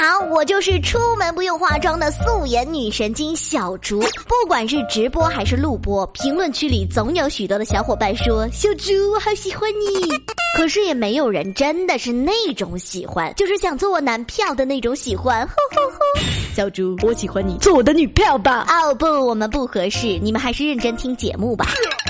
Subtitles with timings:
[0.00, 4.00] 好，我就是出门不用化妆的素颜女神经小竹。
[4.00, 10.08] 不管是直播还是录播，评论区里总有许多的小伙伴说：“小竹，我好喜欢你。
[10.56, 15.46] ”可是也没有人真的是那种喜欢，就是想做我男票的那种喜欢。
[15.46, 15.98] 吼吼吼！
[16.54, 18.66] 小竹，我喜欢你，做我的女票吧。
[18.70, 21.66] 哦不，我们不合适，你们还是认真听节目吧。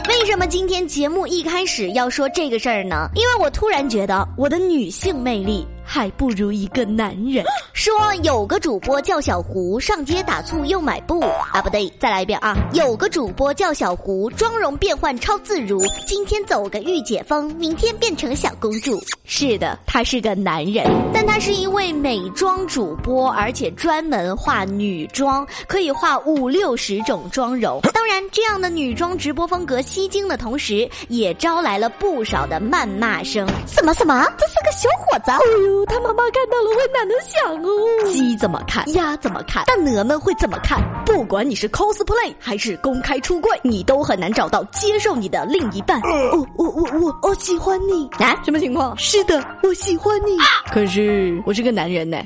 [0.09, 3.09] 为什么今天节目一开始要说这个事儿呢？
[3.17, 5.67] 因为我突然觉得我的女性魅力。
[5.93, 7.45] 还不如一个男人。
[7.73, 7.93] 说
[8.23, 11.21] 有个主播叫小胡，上街打醋又买布
[11.53, 12.57] 啊，不对，再来一遍啊！
[12.75, 19.03] 有个主播叫小胡，妆容变换超自如，今天走个御姐风，明天变成小公主。
[19.25, 27.81] 是的，他是个男人，但他是一位美妆主播，而且专门画女装，可以画五六十种妆容。
[27.93, 33.45] 当然，这样的女装直播风格吸睛的同时，也招来了不少的谩骂声。
[33.67, 34.25] 什么什么？
[34.39, 35.33] 这是个小伙子？
[35.33, 35.80] 哎呦！
[35.87, 40.81] 他妈妈看到了会哪能想哦，鸡怎么看，鸭怎么看，大鹅们会怎么看？
[41.05, 46.01] 不管你是 cosplay 还是公开出柜，你都很难找到接受你的另一半。
[46.03, 48.41] 我我我我我喜欢你啊？
[48.45, 48.97] 什么情况？
[48.97, 50.37] 是的，我喜欢你。
[50.73, 52.19] 可是我是个男人呢。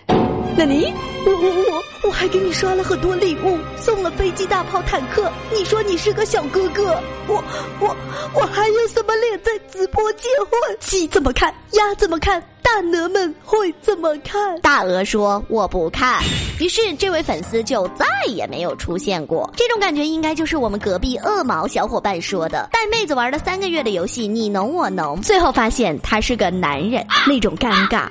[0.57, 0.93] 那你？
[1.27, 5.31] 我我我我还给你刷了很多礼物，送了飞机、大炮、坦克。
[5.53, 7.43] 你说你是个小哥哥，我
[7.81, 7.97] 我
[8.35, 10.77] 我还有什么脸在直播结婚？
[10.81, 11.53] 鸡怎么看？
[11.73, 12.41] 鸭怎么看？
[12.63, 14.61] 大鹅们会怎么看？
[14.61, 16.23] 大鹅说我不看。
[16.61, 19.51] 于是这位粉丝就再也没有出现过。
[19.57, 28.07] 这种感觉应该就是我们隔壁恶毛小伙伴说的：带妹子玩了三个月的游戏，你侬我侬，最后发现他是个男人，那种尴尬。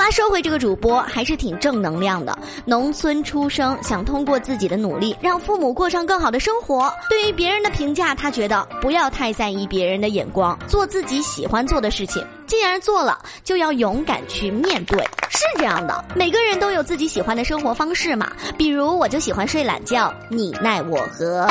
[0.00, 2.36] 啦，说回这个主播，还是挺正能量的。
[2.64, 6.90] 农村出生，想通过自己的努力让父母过上更好的生活。
[7.10, 12.26] 对于别人的评价，他觉得不要太在意别人的眼光，做自己喜欢做的事情。
[12.46, 14.98] 既然做了，就要勇敢去面对。
[15.28, 18.32] 是这样的，每个人都有自己喜欢的生活方式嘛。
[18.56, 21.46] 比如，我就喜欢睡懒觉，你奈我何。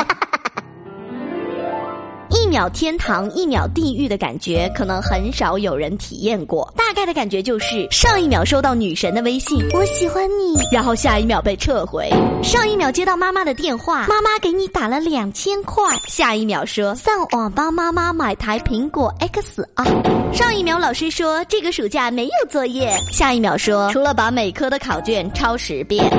[2.50, 6.70] 秒天堂，一秒地狱的感觉，可能很少有人体验过。
[6.76, 12.10] 大概的感觉就是，上一秒收到女神的微信，我喜欢你，然后下一秒被撤回；
[12.42, 19.84] 上一秒接到妈妈的电话，妈妈给你打了两千块，下一秒说上网帮妈妈买台苹果 X 啊；
[20.32, 26.10] 上一秒老师说这个暑假没有作业，下一秒说除了把每科的考卷抄十遍。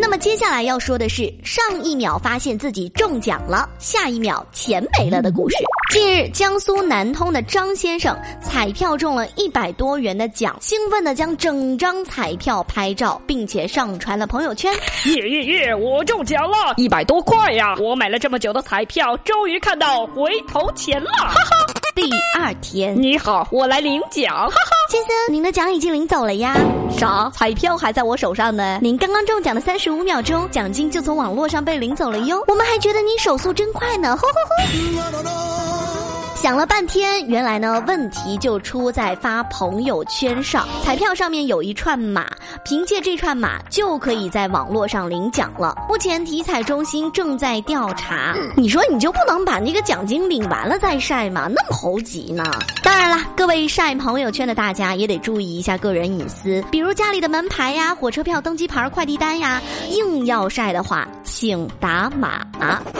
[0.00, 5.56] 那么接下来要说的是，上一秒发现自己中奖了，下一秒钱没了的故事。
[5.90, 14.72] 近日，江苏南通的张先生彩票中了一百多元的奖，兴奋地将整张彩票拍照，并且上传了朋友圈。
[15.06, 15.74] 耶耶耶！
[15.74, 17.74] 我中奖了，一百多块呀！
[17.80, 21.77] 我买了这么久的彩票，终于看到回头钱了，哈哈。
[21.98, 24.70] 第二天，你好，我来领奖，哈哈。
[24.88, 26.54] 先生，您的奖已经领走了呀。
[26.96, 27.28] 啥？
[27.34, 28.78] 彩票还在我手上呢。
[28.80, 32.40] 您刚刚中奖的三十五秒钟，奖金就从网络上被领走了哟。
[32.46, 36.07] 我们还觉得你手速真快呢，吼吼吼。
[36.40, 40.68] 想了半天，原来呢问题就出在发朋友圈上。
[40.84, 42.28] 彩票上面有一串码，
[42.64, 45.74] 凭借这串码就可以在网络上领奖了。
[45.88, 48.36] 目前体彩中心正在调查。
[48.56, 51.48] 你说你就不能把那个奖金领完了再晒吗？
[51.52, 52.44] 那么猴急呢？
[52.84, 59.60] 当然啦，各位晒朋友圈的大家也得注意一下个人隐私，比如家里的门牌呀、火车票登机牌、快递单呀，
[59.90, 61.06] 硬要晒的话，
[61.38, 62.44] 请打码。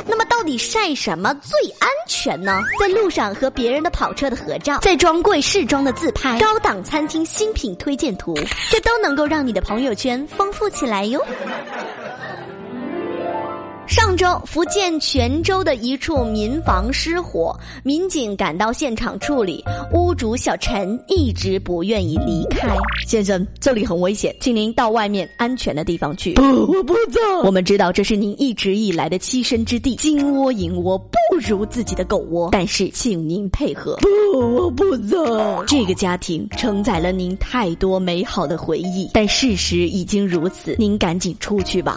[0.06, 2.62] 那么到底晒什么最安全呢？
[2.78, 3.34] 在路上。
[3.34, 8.32] 和别人的跑车的合照，在专柜试装的自拍，高档餐厅新品推荐图，
[8.70, 11.20] 这都能够让你的朋友圈丰富起来哟。
[13.88, 22.68] 上周，福建泉州的一处民房失火，民警赶到现场处理，屋主小陈一直不愿意离开。
[23.06, 26.34] 先生，这里很危险，请您到外面安全的地方去。
[26.34, 27.18] 不，我不走。
[27.44, 33.96] 我们知道这是您一直以来的栖身之地，金窝银窝不如自己的狗窝，但是请您配合。
[34.02, 35.64] 不，我不走。
[35.64, 41.96] 这个家庭承载了您太多美好的回忆，但事实已经如此，您赶紧出去吧。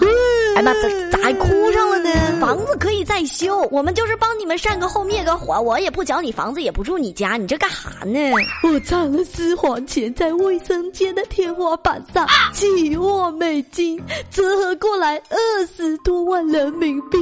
[0.56, 2.10] 哎妈，咋咋还哭上了呢？
[2.40, 8.20] 房子可以再修，我们就是帮你们扇个后灭个火，我也不缴你房子，也不住你家，你这干哈呢？
[8.64, 17.18] 我藏了私房钱在卫生间的天花板上，几万美金折合过来二十多万人民币，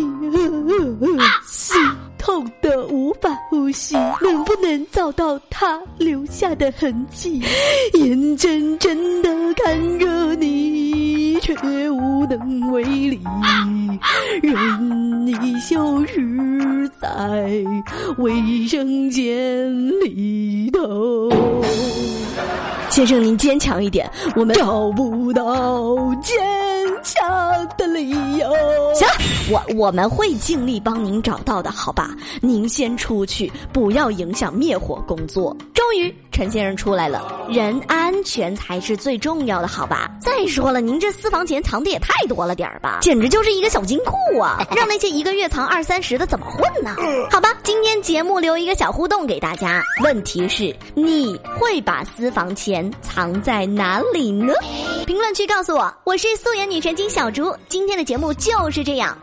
[1.48, 1.80] 心
[2.18, 3.96] 痛的无法呼吸。
[4.22, 7.42] 能不能找到他留下的痕迹？
[7.94, 10.49] 眼睁睁的看着你，
[11.56, 12.20] 却无。
[12.30, 13.20] 能为力，
[14.44, 17.50] 任你消失在
[18.20, 21.28] 卫生间里头。
[22.92, 26.38] 先生，您坚强一点，我们找不到坚
[27.02, 28.48] 强的理由。
[28.94, 29.08] 行，
[29.52, 32.12] 我我们会尽力帮您找到的，好吧？
[32.42, 35.56] 您先出去，不要影响灭火工作。
[35.74, 40.10] 终于，陈先生出来了，人安全才是最重要的，好吧？
[40.22, 44.66] 再说了，您这私房钱藏的也太多了点儿吧，简直就是一个小金库啊！
[44.76, 46.96] 让那些一个月藏二三十的怎么混呢？
[47.30, 52.90] 好吧，今天节目留一个小互动给大家，问题是你会把私房钱？
[53.02, 54.54] 藏在哪里呢？
[55.06, 57.54] 评论区告诉我，我是素颜女神经小竹。
[57.68, 59.18] 今天的节目就是这样。